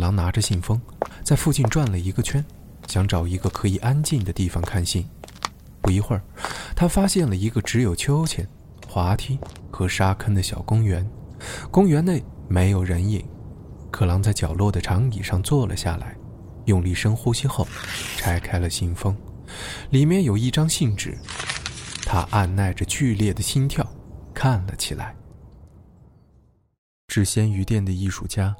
[0.00, 0.80] 狼拿着信封，
[1.22, 2.44] 在附近转了一个圈，
[2.88, 5.06] 想找一个可以安静的地方看信。
[5.80, 6.22] 不一会儿，
[6.74, 8.48] 他发现了一个只有秋千、
[8.88, 9.38] 滑梯
[9.70, 11.08] 和沙坑的小公园。
[11.70, 13.24] 公园内没有人影。
[13.90, 16.16] 克郎在角落的长椅上坐了下来，
[16.64, 17.66] 用力深呼吸后，
[18.16, 19.16] 拆开了信封，
[19.90, 21.16] 里面有一张信纸。
[22.06, 23.86] 他按耐着剧烈的心跳，
[24.32, 25.14] 看了起来。
[27.08, 28.54] 制鲜鱼店的艺术家。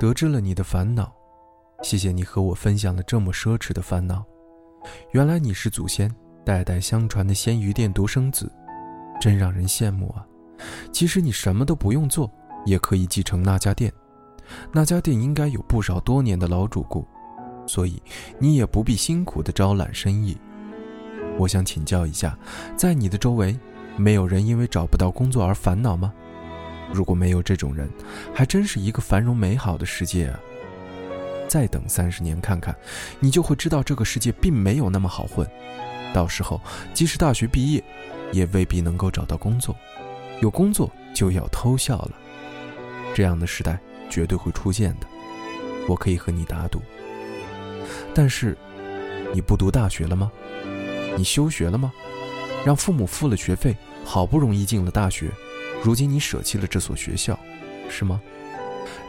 [0.00, 1.12] 得知了你的烦恼，
[1.82, 4.24] 谢谢你和我分享了这么奢侈的烦恼。
[5.10, 6.08] 原来你是祖先
[6.44, 8.48] 代代相传的鲜鱼店独生子，
[9.20, 10.24] 真让人羡慕啊！
[10.92, 12.30] 其实你什么都不用做，
[12.64, 13.92] 也可以继承那家店。
[14.72, 17.04] 那家店应该有不少多年的老主顾，
[17.66, 18.00] 所以
[18.38, 20.38] 你也不必辛苦的招揽生意。
[21.36, 22.38] 我想请教一下，
[22.76, 23.58] 在你的周围，
[23.96, 26.14] 没有人因为找不到工作而烦恼吗？
[26.92, 27.88] 如果没有这种人，
[28.34, 30.40] 还真是一个繁荣美好的世界啊！
[31.46, 32.74] 再等三十年看看，
[33.20, 35.48] 你就会知道这个世界并没有那么好混。
[36.14, 36.60] 到时候，
[36.94, 37.82] 即使大学毕业，
[38.32, 39.74] 也未必能够找到工作。
[40.40, 42.12] 有工作就要偷笑了。
[43.14, 43.78] 这样的时代
[44.08, 45.06] 绝对会出现的，
[45.88, 46.80] 我可以和你打赌。
[48.14, 48.56] 但是，
[49.32, 50.30] 你不读大学了吗？
[51.16, 51.92] 你休学了吗？
[52.64, 55.30] 让父母付了学费，好不容易进了大学。
[55.82, 57.38] 如今你舍弃了这所学校，
[57.88, 58.20] 是吗？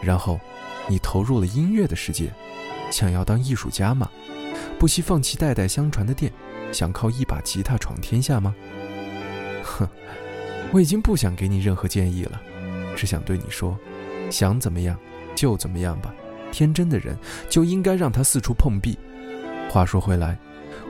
[0.02, 0.40] 然后，
[0.88, 2.32] 你投入了音乐的世界，
[2.92, 4.10] 想要当艺术家吗？
[4.78, 6.32] 不惜放弃代代相传的店，
[6.72, 8.56] 想靠一把吉他闯天下吗？
[9.64, 9.88] 哼，
[10.72, 12.40] 我已经不想给你任何建议了，
[12.96, 13.78] 只想对你说，
[14.30, 14.98] 想怎么样
[15.36, 16.14] 就怎么样吧。
[16.52, 17.18] 天真的人
[17.50, 18.98] 就应该让他四处碰壁。
[19.70, 20.38] 话说回来，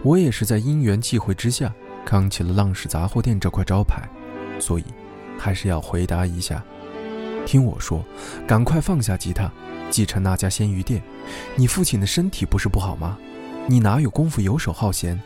[0.03, 1.73] 我也是在因缘际会之下
[2.05, 4.07] 扛起了浪氏杂货店这块招牌，
[4.59, 4.83] 所以。
[5.39, 6.61] 还是要回答一下，
[7.45, 8.03] 听我说，
[8.45, 9.49] 赶快放下吉他，
[9.89, 11.01] 继承那家鲜鱼店。
[11.55, 13.17] 你父亲的身体不是不好吗？
[13.67, 15.19] 你哪有功夫游手好闲？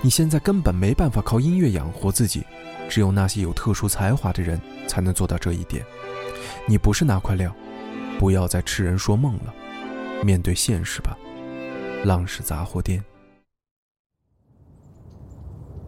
[0.00, 2.44] 你现在根本没办法靠音乐养活自己，
[2.88, 5.84] 只有那些有特殊才华的人才能做到这一点。
[6.68, 7.54] 你不是那块料，
[8.18, 9.54] 不要再痴人说梦了，
[10.22, 11.16] 面对现实吧。
[12.04, 13.02] 浪氏杂货店。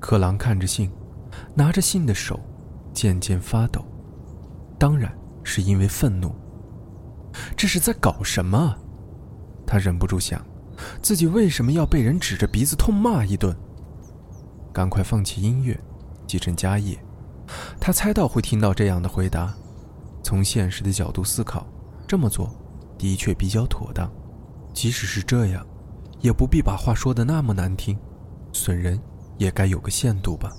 [0.00, 0.90] 克朗看着信，
[1.54, 2.40] 拿着信的手。
[2.98, 3.80] 渐渐发抖，
[4.76, 6.34] 当然是因为愤怒。
[7.56, 8.76] 这是在搞什么？
[9.64, 10.44] 他忍不住想，
[11.00, 13.56] 自己为什么要被人指着鼻子痛骂一顿？
[14.72, 15.80] 赶快放弃音乐，
[16.26, 16.98] 继承家业。
[17.80, 19.54] 他猜到会听到这样的回答。
[20.24, 21.64] 从现实的角度思考，
[22.04, 22.50] 这么做
[22.98, 24.10] 的确比较妥当。
[24.74, 25.64] 即使是这样，
[26.18, 27.96] 也不必把话说的那么难听。
[28.52, 29.00] 损人
[29.36, 30.52] 也该有个限度吧。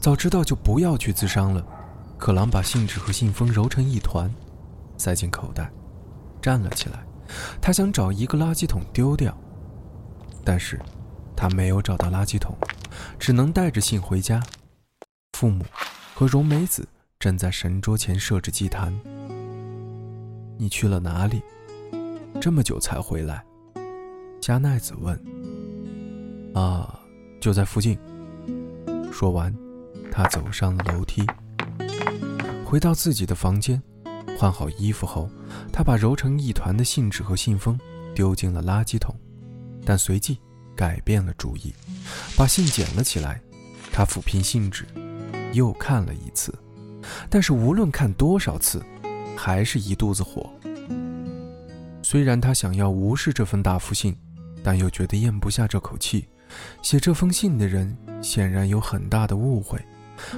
[0.00, 1.64] 早知道就不要去自伤了。
[2.16, 4.28] 可狼把信纸和信封揉成一团，
[4.96, 5.70] 塞进口袋，
[6.42, 7.04] 站了起来。
[7.60, 9.36] 他想找一个垃圾桶丢掉，
[10.44, 10.80] 但是，
[11.36, 12.56] 他没有找到垃圾桶，
[13.18, 14.42] 只能带着信回家。
[15.34, 15.64] 父母
[16.14, 16.88] 和荣美子
[17.20, 18.92] 正在神桌前设置祭坛。
[20.56, 21.40] 你去了哪里？
[22.40, 23.44] 这么久才回来？
[24.40, 25.14] 加奈子问。
[26.54, 26.98] 啊，
[27.40, 27.96] 就在附近。
[29.12, 29.54] 说完，
[30.12, 31.26] 他走上了楼梯，
[32.64, 33.82] 回到自己的房间，
[34.38, 35.28] 换好衣服后，
[35.72, 37.78] 他把揉成一团的信纸和信封
[38.14, 39.14] 丢进了垃圾桶，
[39.84, 40.38] 但随即
[40.76, 41.74] 改变了主意，
[42.36, 43.40] 把信捡了起来。
[43.90, 44.84] 他抚平信纸，
[45.52, 46.54] 又看了一次，
[47.28, 48.80] 但是无论看多少次，
[49.36, 50.48] 还是一肚子火。
[52.02, 54.16] 虽然他想要无视这份答复信，
[54.62, 56.28] 但又觉得咽不下这口气。
[56.82, 59.78] 写这封信的人显然有很大的误会，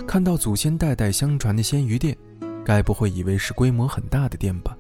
[0.07, 2.17] 看到祖先代代相传的鲜鱼店，
[2.65, 4.77] 该不会以为是规模很大的店吧？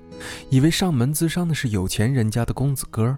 [0.51, 3.17] 以为上门咨商的是有钱人家的公子哥？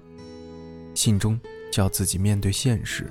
[0.94, 1.40] 信中
[1.72, 3.10] 叫自己面对现实，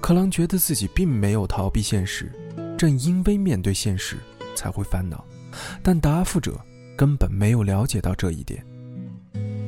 [0.00, 2.30] 克朗觉得自己并没有逃避现实，
[2.76, 4.16] 正因为面对现实
[4.54, 5.24] 才会烦恼，
[5.82, 6.60] 但答复者
[6.96, 8.64] 根本没有了解到这一点。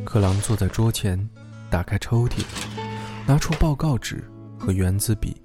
[0.04, 1.18] 克朗坐在桌前，
[1.70, 2.44] 打开抽屉，
[3.26, 4.22] 拿出报告纸
[4.64, 5.36] 和圆珠笔，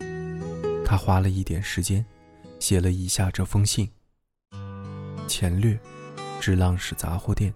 [0.86, 2.06] 他花了一点时间，
[2.58, 3.86] 写了以下这封信：
[5.28, 5.78] 前略，
[6.40, 7.54] 至浪矢杂货店，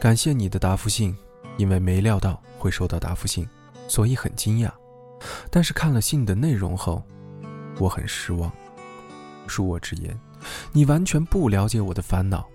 [0.00, 1.12] 感谢你的答复信，
[1.56, 3.44] 因为没料到会收到答复信。
[3.88, 4.70] 所以很惊讶，
[5.50, 7.02] 但是看了信的内容后，
[7.80, 8.52] 我很失望。
[9.48, 10.16] 恕我直言，
[10.72, 12.48] 你完全不了解我的烦恼，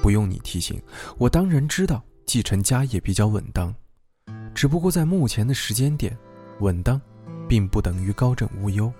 [0.00, 0.80] 不用你提醒，
[1.18, 3.74] 我当然知道继承家业比较稳当，
[4.54, 6.16] 只不过在目前的时间点，
[6.60, 6.98] 稳当，
[7.50, 8.92] 并不等于高枕无忧。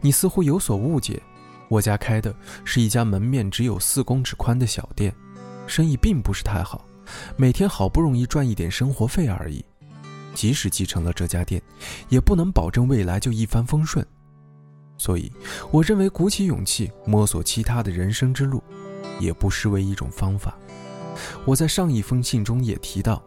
[0.00, 1.20] 你似乎有所误解，
[1.68, 2.32] 我家开的
[2.64, 5.12] 是一家门面只有四公尺宽的小店，
[5.66, 6.86] 生意并不是太好，
[7.36, 9.64] 每天好不容易赚一点生活费而已。
[10.34, 11.60] 即使继承了这家店，
[12.08, 14.06] 也不能保证未来就一帆风顺。
[14.96, 15.32] 所以，
[15.72, 18.62] 我认为鼓起勇气摸索其他的人生之路，
[19.18, 20.56] 也不失为一种方法。
[21.44, 23.20] 我在上一封信中也提到，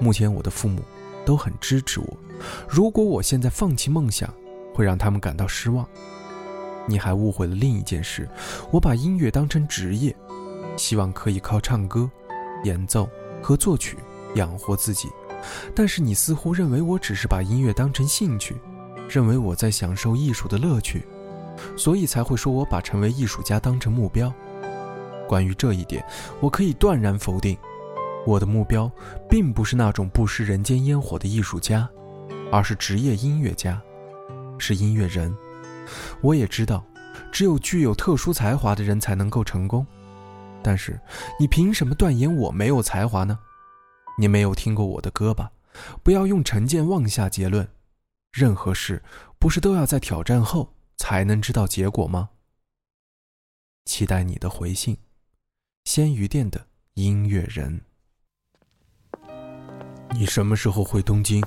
[0.00, 0.82] 目前我的父母
[1.24, 2.16] 都很支持我。
[2.68, 4.32] 如果我现在放弃梦想，
[4.74, 5.86] 会让他们感到失望。
[6.86, 8.28] 你还误会了另一件事，
[8.70, 10.14] 我把音乐当成职业，
[10.76, 12.10] 希望可以靠唱歌、
[12.64, 13.08] 演奏
[13.40, 13.96] 和作曲
[14.34, 15.08] 养活自己。
[15.74, 18.56] 但是你似乎认为我只是把音乐当成兴趣，
[19.08, 21.06] 认为我在享受艺术的乐趣，
[21.76, 24.32] 所以才会说我把成为艺术家当成目标。
[25.26, 26.04] 关于这一点，
[26.40, 27.56] 我可以断然否定。
[28.26, 28.90] 我的目标
[29.28, 31.88] 并不是那种不食人间烟火的艺术家，
[32.50, 33.80] 而是职业音乐家，
[34.58, 35.34] 是音乐人。
[36.22, 36.84] 我也知道，
[37.30, 39.86] 只有具有特殊才华的人才能够成功。
[40.62, 40.98] 但是，
[41.38, 43.38] 你凭什么断言我没有才华呢？
[44.18, 45.52] 你没有听过我的歌吧？
[46.02, 47.68] 不要用成见妄下结论。
[48.32, 49.02] 任何事
[49.38, 52.30] 不是都要在挑战后才能知道结果吗？
[53.84, 54.96] 期待你的回信。
[55.84, 57.82] 鲜鱼店的音乐人。
[60.16, 61.44] 你什么时候回东京？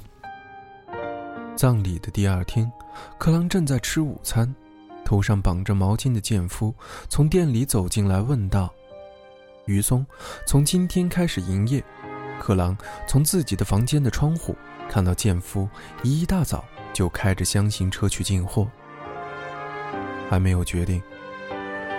[1.56, 2.70] 葬礼的第二天，
[3.18, 4.54] 克朗正在吃午餐，
[5.06, 6.76] 头上绑着毛巾的健夫
[7.08, 8.70] 从店里走进来，问道
[9.68, 10.06] ：“于松，
[10.46, 11.82] 从今天开始营业。”
[12.42, 12.78] 克朗
[13.08, 14.54] 从自己的房间的窗户
[14.90, 15.68] 看到剑夫
[16.04, 18.68] 一大早就开着箱型车去进货，
[20.30, 21.02] 还没有决定。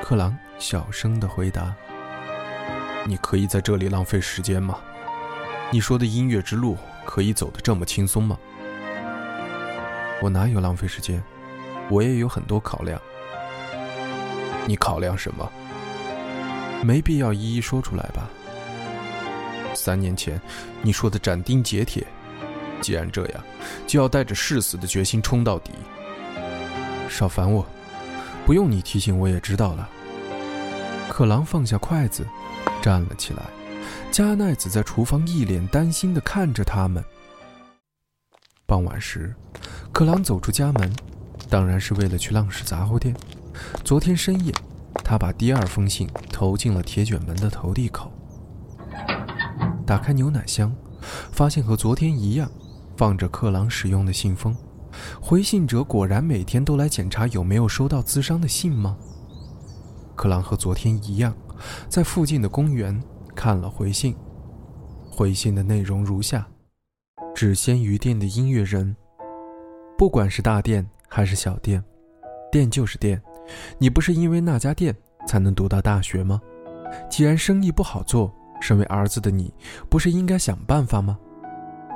[0.02, 1.74] 克朗小声的回答
[3.08, 4.78] ：“你可以在这里浪费时间吗？
[5.70, 8.38] 你说的音乐之路可以走得这么轻松吗？”
[10.22, 11.22] 我哪有浪费时间？
[11.90, 13.00] 我也有很多考量。
[14.66, 15.50] 你考量什么？
[16.82, 18.28] 没必要一一说出来吧。
[19.74, 20.40] 三年前，
[20.82, 22.06] 你说的斩钉截铁，
[22.80, 23.44] 既然这样，
[23.86, 25.70] 就要带着誓死的决心冲到底。
[27.08, 27.64] 少烦我，
[28.44, 29.88] 不用你提醒我也知道了。
[31.08, 32.26] 可狼放下筷子，
[32.82, 33.42] 站了起来。
[34.10, 37.04] 加奈子在厨房一脸担心地看着他们。
[38.66, 39.34] 傍晚时，
[39.92, 40.92] 克朗走出家门，
[41.48, 43.14] 当然是为了去浪矢杂货店。
[43.82, 44.52] 昨天深夜，
[45.04, 48.12] 他把第二封信投进了铁卷门的投递口。
[49.86, 50.74] 打开牛奶箱，
[51.32, 52.50] 发现和昨天一样，
[52.96, 54.54] 放着克朗使用的信封。
[55.20, 58.96] 回信者果然每天都来检查有没有收到自伤的信吗？
[60.14, 61.34] 克朗和昨天一样，
[61.88, 63.00] 在附近的公园
[63.38, 64.16] 看了回信。
[65.08, 66.44] 回信的内容如下：
[67.36, 68.96] 指鲜鱼店的音乐人，
[69.96, 71.80] 不管是大店还是小店，
[72.50, 73.22] 店就是店。
[73.78, 74.92] 你不是因为那家店
[75.24, 76.42] 才能读到大学吗？
[77.08, 78.34] 既然生意不好做。
[78.60, 79.54] 身为儿子的你，
[79.88, 81.16] 不是应该想办法吗？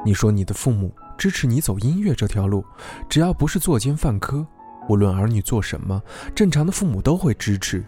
[0.05, 2.65] 你说你的父母支持你走音乐这条路，
[3.09, 4.47] 只要不是作奸犯科，
[4.89, 6.01] 无论儿女做什么，
[6.37, 7.85] 正常的父母都会支持。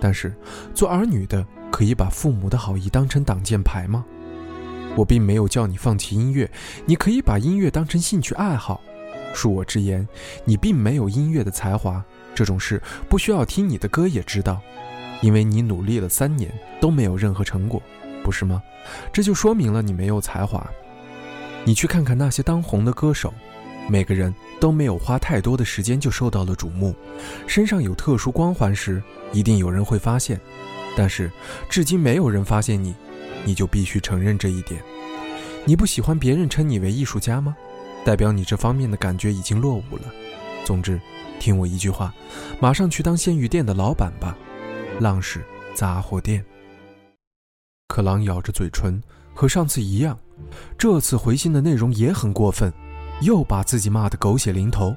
[0.00, 0.34] 但是，
[0.72, 4.04] 做儿女的可以把父母的好意当成挡箭牌吗？
[4.96, 6.50] 我并没有叫你放弃音乐，
[6.86, 8.80] 你可以把音乐当成兴趣爱好。
[9.34, 10.08] 恕我直言，
[10.44, 12.02] 你并没有音乐的才华，
[12.34, 14.58] 这种事不需要听你的歌也知道，
[15.20, 17.82] 因为你努力了三年都没有任何成果。
[18.24, 18.62] 不是吗？
[19.12, 20.66] 这就说明了你没有才华。
[21.64, 23.34] 你去看看那些当红的歌手，
[23.90, 26.94] 每个人都没有花太多的时间就受到了瞩目。
[27.46, 30.40] 身上有特殊光环时，一定有人会发现。
[30.96, 31.30] 但是
[31.68, 32.94] 至今没有人发现你，
[33.44, 34.82] 你就必须承认这一点。
[35.66, 37.54] 你不喜欢别人称你为艺术家吗？
[38.04, 40.12] 代表你这方面的感觉已经落伍了。
[40.64, 41.00] 总之，
[41.38, 42.14] 听我一句话，
[42.58, 44.36] 马上去当鲜鱼店的老板吧。
[45.00, 46.44] 浪矢杂货店。
[47.88, 49.02] 克朗咬着嘴唇，
[49.34, 50.18] 和上次一样，
[50.78, 52.72] 这次回信的内容也很过分，
[53.20, 54.96] 又把自己骂得狗血淋头。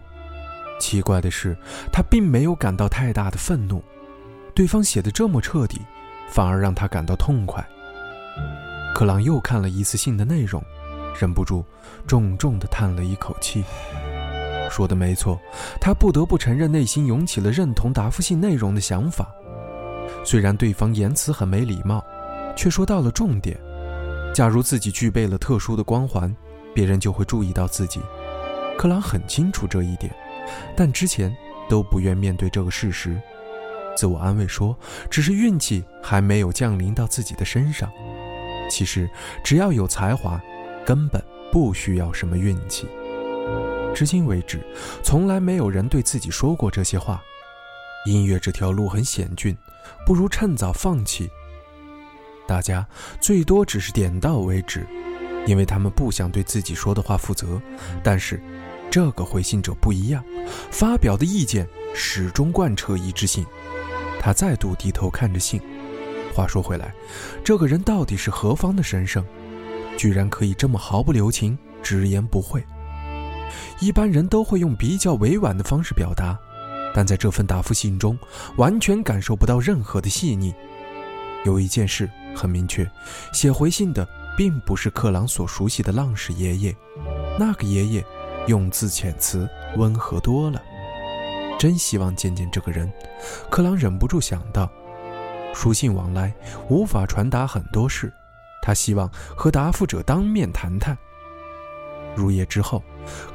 [0.79, 1.57] 奇怪的是，
[1.91, 3.83] 他并没有感到太大的愤怒，
[4.59, 5.79] 对方写的这么彻底，
[6.27, 7.65] 反而让他感到痛快。
[8.93, 10.61] 克朗又看了一次信的内容，
[11.17, 11.63] 忍不住
[12.05, 13.63] 重重地叹了一口气。
[14.69, 15.39] 说的没错，
[15.79, 19.33] 他不得不承认，内心涌起了认同答复信内容的想法。
[20.25, 22.03] 虽然对方言辞很没礼貌，
[22.53, 23.57] 却说到了重点。
[24.35, 26.35] 假如自己具备了特殊的光环，
[26.75, 28.01] 别人就会注意到自己。
[28.77, 30.13] 克朗很清楚这一点。
[30.75, 31.33] 但之前
[31.69, 33.17] 都不愿面对这个事实，
[33.99, 34.73] 自我安慰说，
[35.09, 37.91] 只是运气还没有降临到自己的身上。
[38.71, 39.09] 其实
[39.43, 40.41] 只要有才华，
[40.85, 42.87] 根本不需要什么运气。
[43.93, 44.65] 至今为止，
[45.03, 47.21] 从来没有人对自己说过这些话。
[48.05, 49.53] 音乐这条路很险峻，
[50.05, 51.29] 不如趁早放弃。
[52.47, 52.87] 大家
[53.19, 54.87] 最多只是点到为止，
[55.45, 57.61] 因为他们不想对自己说的话负责。
[58.01, 58.41] 但是。
[58.91, 60.25] 这个回信者不一样，
[60.71, 63.45] 发表的意见始终贯彻一致性。
[64.19, 65.59] 他再度低头看着信。
[66.33, 66.93] 话说回来，
[67.43, 69.25] 这个人到底是何方的神圣，
[69.97, 72.63] 居然可以这么毫不留情、直言不讳？
[73.79, 76.37] 一般人都会用比较委婉的方式表达，
[76.93, 78.17] 但在这份答复信中，
[78.57, 80.53] 完全感受不到任何的细腻。
[81.45, 82.89] 有一件事很明确，
[83.33, 84.07] 写回信的
[84.37, 86.75] 并不是克朗所熟悉的浪矢爷爷，
[87.39, 88.05] 那个爷爷。
[88.47, 89.47] 用字遣词
[89.77, 90.59] 温和多了，
[91.59, 92.91] 真希望见见这个人。
[93.51, 94.71] 克朗忍不住想到，
[95.53, 96.33] 书信往来
[96.69, 98.11] 无法传达很多事，
[98.61, 100.97] 他希望和答复者当面谈谈。
[102.15, 102.81] 入夜之后，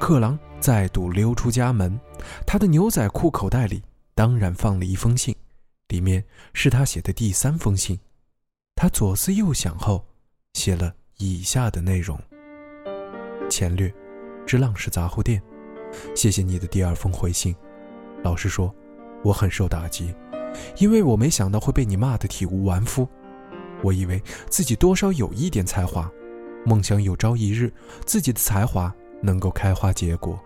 [0.00, 2.00] 克朗再度溜出家门，
[2.46, 3.82] 他的牛仔裤口袋里
[4.14, 5.36] 当然放了一封信，
[5.88, 8.00] 里面是他写的第三封信。
[8.74, 10.04] 他左思右想后，
[10.54, 12.18] 写了以下的内容：
[13.50, 13.92] 前略。
[14.46, 15.42] 之浪士杂货店，
[16.14, 17.54] 谢谢你的第二封回信。
[18.24, 18.74] 老实说，
[19.22, 20.14] 我很受打击，
[20.78, 23.06] 因为我没想到会被你骂得体无完肤。
[23.82, 26.10] 我以为自己多少有一点才华，
[26.64, 27.70] 梦想有朝一日
[28.06, 30.40] 自己的才华能够开花结果。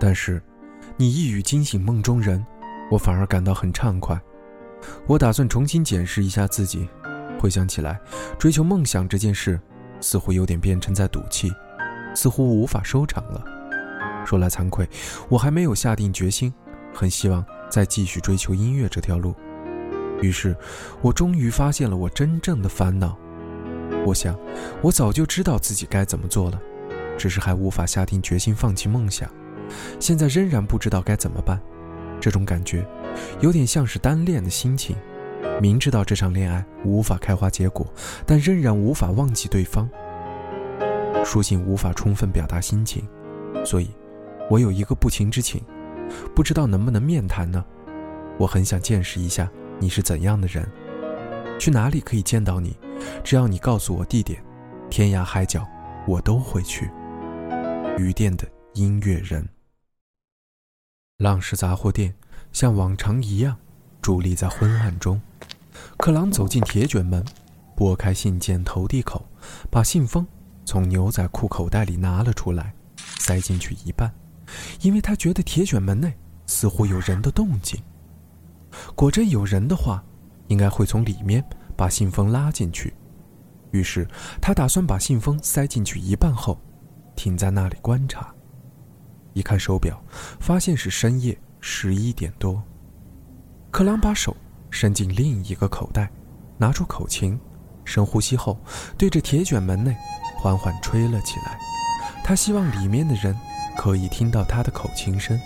[0.00, 0.42] 但是，
[0.96, 2.44] 你一语惊醒梦中人，
[2.90, 4.18] 我反而感到很畅快。
[5.06, 6.88] 我打算重新检视一下自己，
[7.38, 8.00] 回想起来，
[8.38, 9.60] 追求梦想这件事，
[10.00, 11.52] 似乎有点变成在赌气。
[12.14, 13.44] 似乎无法收场了。
[14.24, 14.88] 说来惭愧，
[15.28, 16.52] 我还没有下定决心，
[16.94, 19.34] 很希望再继续追求音乐这条路。
[20.20, 20.56] 于是，
[21.00, 23.16] 我终于发现了我真正的烦恼。
[24.04, 24.38] 我想，
[24.82, 26.60] 我早就知道自己该怎么做了，
[27.16, 29.30] 只是还无法下定决心放弃梦想。
[30.00, 31.60] 现在仍然不知道该怎么办。
[32.20, 32.84] 这种感觉，
[33.40, 34.96] 有点像是单恋的心情。
[35.60, 37.86] 明知道这场恋爱无法开花结果，
[38.26, 39.88] 但仍然无法忘记对方。
[41.24, 43.06] 书信无法充分表达心情，
[43.64, 43.88] 所以，
[44.50, 45.62] 我有一个不情之请，
[46.34, 47.64] 不知道能不能面谈呢？
[48.38, 49.50] 我很想见识一下
[49.80, 50.68] 你是怎样的人，
[51.58, 52.76] 去哪里可以见到你？
[53.24, 54.42] 只要你告诉我地点，
[54.90, 55.66] 天涯海角
[56.06, 56.90] 我都会去。
[57.98, 59.48] 鱼店的音乐人，
[61.16, 62.14] 浪士杂货店
[62.52, 63.56] 像往常一样
[64.00, 65.20] 伫立在昏暗中。
[65.96, 67.24] 克朗走进铁卷门，
[67.76, 69.26] 拨开信件投递口，
[69.70, 70.26] 把信封。
[70.64, 74.12] 从牛仔裤口袋里拿了出来，塞进去一半，
[74.80, 76.12] 因为他觉得铁卷门内
[76.46, 77.80] 似乎有人的动静。
[78.94, 80.02] 果真有人的话，
[80.48, 81.44] 应该会从里面
[81.76, 82.94] 把信封拉进去。
[83.70, 84.06] 于是
[84.40, 86.60] 他打算把信封塞进去一半后，
[87.16, 88.34] 停在那里观察。
[89.34, 90.02] 一看手表，
[90.40, 92.62] 发现是深夜十一点多。
[93.70, 94.36] 克朗把手
[94.70, 96.10] 伸进另一个口袋，
[96.56, 97.38] 拿出口琴，
[97.84, 98.58] 深呼吸后，
[98.96, 99.96] 对着铁卷门内。
[100.40, 101.58] 缓缓吹了起来，
[102.22, 103.36] 他希望里面的人
[103.78, 105.40] 可以听到他的口琴声。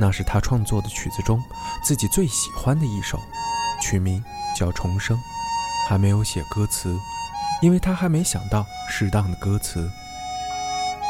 [0.00, 1.42] 那是他创作的曲子中
[1.84, 3.20] 自己最喜欢的一首，
[3.80, 4.24] 曲名
[4.56, 5.16] 叫《重生》，
[5.86, 6.98] 还没有写歌词，
[7.60, 9.90] 因为他还没想到适当的歌词。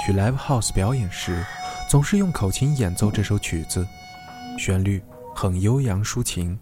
[0.05, 1.45] 去 live house 表演时，
[1.89, 3.87] 总是用口琴演奏这首曲子，
[4.59, 5.03] 旋律
[5.35, 6.59] 很悠扬抒情。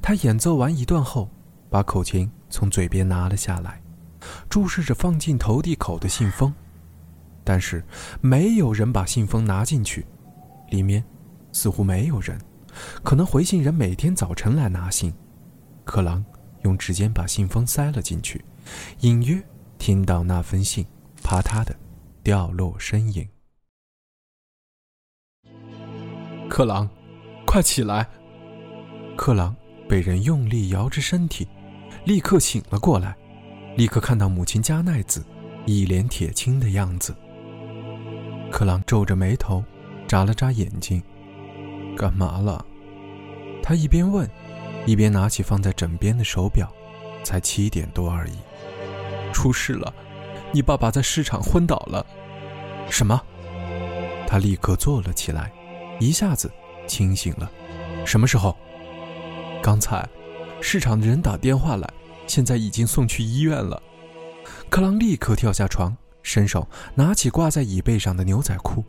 [0.00, 1.28] 他演奏完一段后，
[1.70, 3.80] 把口琴从嘴边拿了下来。
[4.48, 6.52] 注视着放进投递口的信封，
[7.46, 7.80] 但是
[8.20, 10.04] 没有人把信封拿进去，
[10.70, 11.04] 里面
[11.52, 12.36] 似乎没有人，
[13.04, 15.14] 可能回信人每天早晨来拿信。
[15.84, 16.24] 克朗
[16.62, 18.44] 用指尖把信封塞了进去，
[19.02, 19.40] 隐约
[19.78, 20.84] 听到那封信
[21.22, 21.72] 啪嗒的
[22.24, 23.24] 掉落声音。
[26.50, 26.90] 克朗，
[27.46, 28.08] 快起来！
[29.16, 29.54] 克朗
[29.88, 31.46] 被人用力摇着身体，
[32.04, 33.16] 立刻醒了过来，
[33.76, 35.24] 立刻看到母亲加奈子
[35.64, 37.14] 一脸铁青的样子。
[38.56, 39.62] 克朗皱着眉头，
[40.08, 41.02] 眨了眨眼睛，
[41.94, 42.64] 干嘛了？
[43.62, 44.26] 他一边问，
[44.86, 46.66] 一边拿起放在枕边的手表，
[47.22, 48.32] 才七点多而已。
[49.30, 49.92] 出事了，
[50.52, 52.06] 你爸爸在市场昏倒了。
[52.88, 53.20] 什么？
[54.26, 55.52] 他立刻坐了起来，
[56.00, 56.50] 一下子
[56.86, 57.50] 清醒了。
[58.06, 58.56] 什么时候？
[59.62, 60.08] 刚才，
[60.62, 61.86] 市场的人打电话来，
[62.26, 63.82] 现在已经送去医院了。
[64.70, 65.94] 克朗立刻跳下床，
[66.26, 66.66] 伸手
[66.96, 68.82] 拿起挂在椅背上的牛仔裤。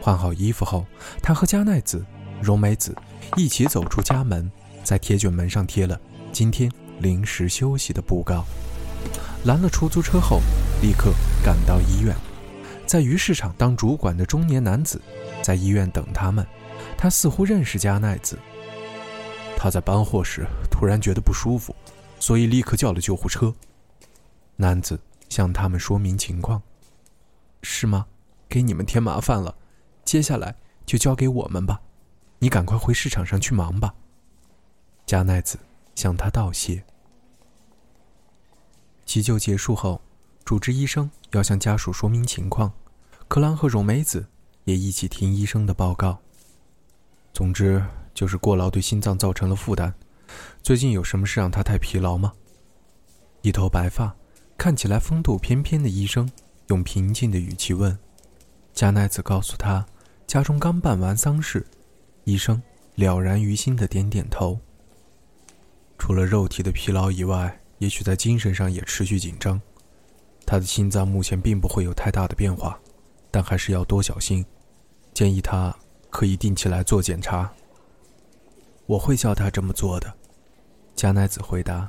[0.00, 0.86] 换好衣服后，
[1.20, 2.06] 他和加奈子、
[2.40, 2.94] 荣美子
[3.36, 4.48] 一起走出家门，
[4.84, 8.44] 在铁卷门上贴了“今天临时休息”的布告。
[9.46, 10.40] 拦了出租车后，
[10.80, 11.12] 立刻
[11.44, 12.14] 赶到医院。
[12.86, 15.02] 在鱼市场当主管的中年男子，
[15.42, 16.46] 在医院等他们。
[16.96, 18.38] 他似乎认识加奈子。
[19.56, 21.74] 他在搬货时突然觉得不舒服，
[22.20, 23.52] 所以立刻叫了救护车。
[24.54, 26.62] 男子向他们说明情况
[27.62, 28.06] ：“是吗？
[28.48, 29.54] 给你们添麻烦了，
[30.04, 30.56] 接下来
[30.86, 31.80] 就交给我们吧。
[32.38, 33.94] 你赶快回市场上去忙吧。”
[35.06, 35.58] 加奈子
[35.94, 36.84] 向他道谢。
[39.04, 40.00] 急救结束后。
[40.44, 42.72] 主治医生要向家属说明情况，
[43.28, 44.26] 克朗和荣美子
[44.64, 46.20] 也一起听医生的报告。
[47.34, 49.92] 总之就是过劳对心脏造成了负担。
[50.62, 52.32] 最近有什么事让他太疲劳吗？
[53.42, 54.16] 一头白发、
[54.58, 56.28] 看起来风度翩翩的医生
[56.66, 57.96] 用平静的语气问。
[58.74, 59.86] 加奈子告诉他，
[60.26, 61.64] 家中刚办完丧事。
[62.24, 62.60] 医生
[62.96, 64.58] 了然于心的点点头。
[65.96, 69.60] 除了肉体的疲劳以外，也许在精神上也持续紧张。
[70.44, 72.78] 他的心脏目前并不会有太大的变化，
[73.30, 74.44] 但还是要多小心。
[75.14, 75.74] 建议他
[76.10, 77.50] 可以定期来做检查。
[78.86, 80.12] 我会叫他这么做的。
[80.96, 81.88] 加奈子回答。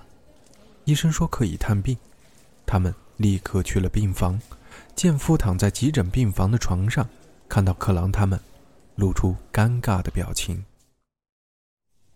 [0.85, 1.97] 医生说可以探病。
[2.69, 4.39] 他们立刻去了病房。
[4.95, 7.09] 健夫躺在急诊病房的床上，
[7.47, 8.39] 看到克朗他们，
[8.95, 10.63] 露出尴尬的表情。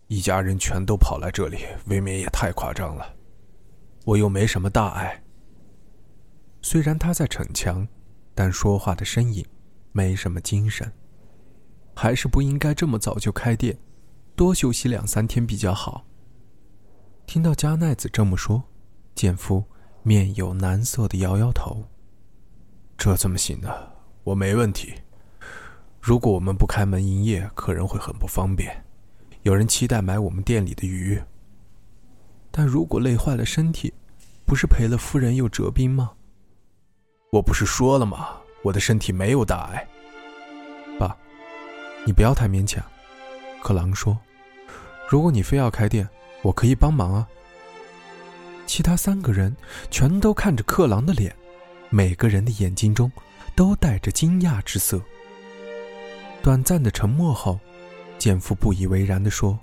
[0.06, 3.16] 一家人全都跑来这里，未免也太夸张了。
[4.06, 5.24] 我又没什么大碍。
[6.62, 7.88] 虽然他在逞强，
[8.36, 9.44] 但说话的声音
[9.92, 10.92] 没什么精神，
[11.96, 13.76] 还是不应该这么早就开店，
[14.36, 16.06] 多休息两三天比较好。
[17.26, 18.66] 听到加奈子这么说，
[19.16, 19.64] 建夫
[20.04, 21.84] 面有难色的摇摇头
[22.98, 23.74] ：“这怎么行呢？
[24.26, 24.94] 我没问题。
[26.02, 28.84] 如果我们不开门营业，客人会很不方便，
[29.44, 31.22] 有人期待买我们店里的鱼。
[32.52, 33.94] 但如果累坏了身体，
[34.46, 36.12] 不是赔了夫人又折兵吗？”
[37.32, 38.38] 我不是说了吗？
[38.62, 39.88] 我的身体没有大碍。
[41.00, 41.18] 爸，
[42.06, 42.84] 你不要太勉强。
[43.62, 44.18] 克朗说
[45.10, 46.08] ：“如果你非要开店，
[46.42, 47.28] 我可以帮忙啊。”
[48.66, 49.56] 其他三个人
[49.92, 51.36] 全都看着克朗的脸，
[51.90, 53.12] 每个人的眼睛中
[53.56, 55.02] 都带着惊讶之色。
[56.42, 57.60] 短暂的沉默后，
[58.18, 59.58] 建夫不以为然地说：“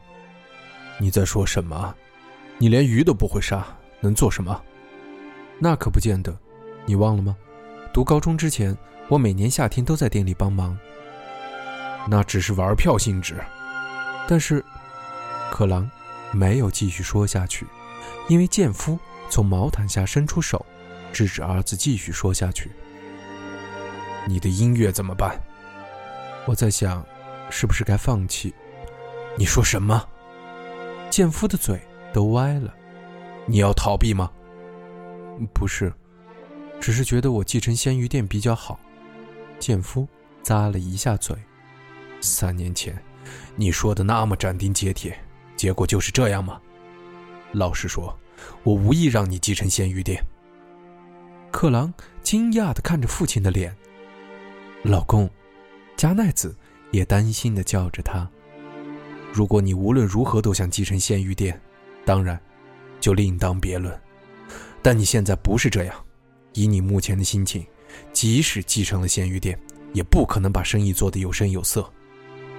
[0.99, 1.95] 你在说什么？
[2.59, 3.67] 你连鱼都不会杀，
[4.01, 4.63] 能做什么？
[5.59, 6.37] 那可不见得。
[6.87, 7.37] 你忘了吗？”
[7.93, 8.77] 读高中之前，
[9.09, 10.79] 我每年夏天都在店里帮忙。
[12.09, 13.35] 那只是玩票性质。
[14.29, 14.65] 但是，
[15.51, 15.91] 克朗
[16.33, 17.67] 没有继续说下去，
[18.29, 20.65] 因为剑夫从毛毯下伸出手，
[21.13, 22.71] 制止儿子继续说下去。
[24.27, 25.41] 你的音乐怎么办？
[26.47, 27.05] 我在想，
[27.51, 28.55] 是不是该放弃？
[29.37, 30.07] 你说什么？
[31.11, 31.81] 剑夫的嘴
[32.13, 32.75] 都歪了。
[33.47, 34.31] 你要逃避吗？
[35.53, 35.93] 不是。
[36.81, 38.81] 只是觉得我继承鲜鱼店比较好，
[39.59, 40.09] 剑夫
[40.43, 41.37] 咂了一下嘴。
[42.23, 42.97] 三年前，
[43.55, 45.19] 你说的那么斩钉截铁，
[45.57, 46.61] 结果就是这样吗？
[47.53, 48.17] 老实说，
[48.63, 50.23] 我无意让你继承鲜鱼店。
[51.51, 53.75] 克朗惊讶地看着父亲的脸。
[54.83, 55.29] 老公，
[55.97, 56.57] 加奈子
[56.93, 58.29] 也担心地叫着他。
[59.33, 61.61] 如果你无论如何都想继承鲜鱼店，
[62.05, 62.41] 当然，
[63.01, 64.01] 就另当别论。
[64.81, 65.95] 但你现在不是这样。
[66.53, 67.65] 以你目前的心情，
[68.13, 69.59] 即使继承了鲜鱼店，
[69.93, 71.89] 也不可能把生意做得有声有色。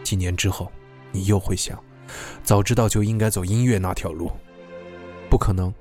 [0.04, 0.72] 几年之后，
[1.12, 1.82] 你又会想，
[2.44, 4.32] 早知道就应该走音乐那条路。
[5.32, 5.74] 不可能，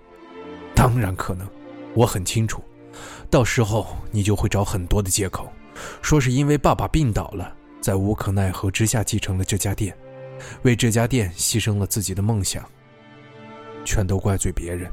[0.76, 1.44] 当然可能。
[1.92, 2.62] 我很清楚，
[3.28, 5.52] 到时候你就会找很多的借口，
[6.00, 9.92] 说是因为爸爸病倒了，在无可奈何之下继承了这家店，
[10.62, 12.64] 为这家店牺牲了自己的梦想。
[13.84, 14.88] 全都怪罪别人，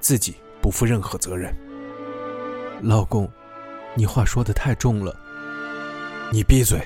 [0.00, 1.50] 自己不负任何责任。
[2.82, 3.26] 老公，
[3.94, 5.16] 你话说的太重了。
[6.30, 6.78] 你闭嘴！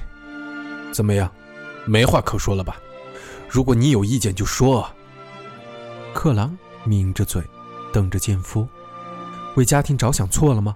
[0.92, 1.28] 怎么样，
[1.84, 2.76] 没话可说了吧？
[3.48, 4.82] 如果你有意见就说。
[4.82, 4.94] 啊
[6.14, 7.42] 克朗抿着嘴，
[7.92, 8.66] 瞪着剑夫
[9.56, 10.74] ：“为家庭着想错了吗？”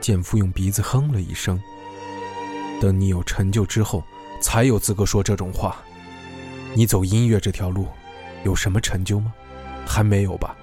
[0.00, 1.60] 剑夫用鼻子哼了一声
[2.80, 4.04] ：“等你有成就之后，
[4.40, 5.76] 才有资格说这种话。
[6.74, 7.86] 你走音乐这条路，
[8.44, 9.32] 有什么成就吗？
[9.86, 10.56] 还没有吧？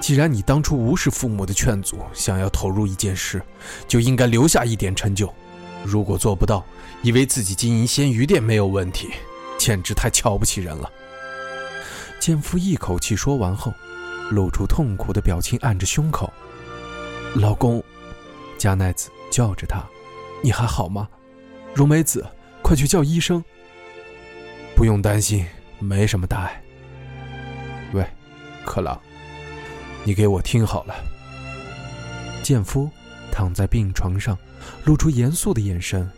[0.00, 3.42] 既然你当初无视父母的劝阻，想要投入一件事，
[3.86, 5.32] 就应该留下一点成就。
[5.84, 6.64] 如果做不到，
[7.02, 9.10] 以为自己经营鲜鱼店没有问题，
[9.58, 10.90] 简直太瞧不起人了。”
[12.22, 13.74] 剑夫一口气说完后，
[14.30, 16.32] 露出痛苦的表情，按着胸口
[17.34, 17.82] ：“老公。”
[18.56, 19.82] 加奈子叫着他
[20.40, 21.08] ：“你还好吗？
[21.74, 22.24] 荣美子，
[22.62, 23.42] 快去叫医生。”
[24.76, 25.44] 不用担心，
[25.80, 26.62] 没什么大碍。
[27.92, 28.06] 喂，
[28.64, 28.96] 克朗，
[30.04, 30.94] 你给我听好了。
[32.40, 32.88] 剑夫
[33.32, 34.38] 躺在病床上，
[34.84, 36.08] 露出严肃的眼神。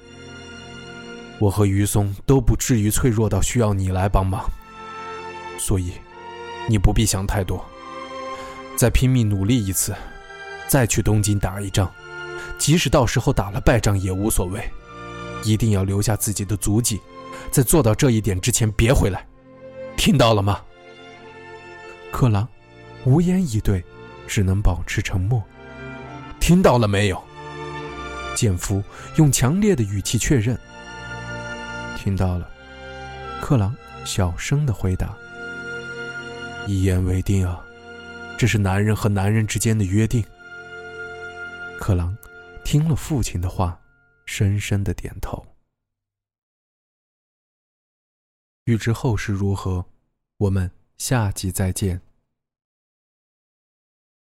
[1.38, 4.45] 我和于松都不至于脆弱到需要你来帮忙，
[5.59, 5.93] 所以
[6.69, 7.64] 你不必想太多。
[8.77, 9.95] 再拼命努力一次，
[10.67, 11.90] 再去东京打一仗。
[12.59, 14.69] 即使到时候打了败仗也无所谓，
[15.45, 17.01] 一定要留下自己的足迹，
[17.51, 19.27] 在做到这一点之前别回来，
[19.97, 20.61] 听到了吗？
[22.12, 22.47] 克朗
[23.05, 23.85] 无言以对，
[24.27, 25.43] 只能保持沉默。
[26.38, 27.23] 听到了没有？
[28.35, 28.83] 剑夫
[29.17, 30.59] 用强烈的语气确认。
[31.97, 32.49] 听到了，
[33.40, 35.17] 克朗小声的回答。
[36.66, 37.64] 一言为定啊，
[38.38, 40.24] 这是男人和男人之间的约定。
[41.81, 42.16] 克朗。
[42.64, 43.79] 听了父亲的话，
[44.24, 45.46] 深深的点头。
[48.64, 49.85] 欲知后事如何，
[50.38, 52.00] 我们下集再见。